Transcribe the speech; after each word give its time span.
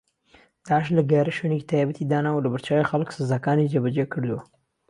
داعش 0.67 0.87
لە 0.97 1.01
گەیارە 1.09 1.33
شوێنێکی 1.37 1.69
تایبەتی 1.71 2.09
داناوە 2.11 2.37
و 2.37 2.43
لەبەرچاوی 2.45 2.89
خەڵک 2.89 3.09
سزاکانی 3.17 3.69
جێبەجێ 3.73 4.05
کردووە 4.13 4.41